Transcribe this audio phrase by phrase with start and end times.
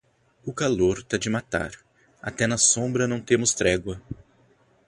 [0.43, 1.73] O calor tá de matar,
[2.23, 4.01] até na sombra não temos trégua.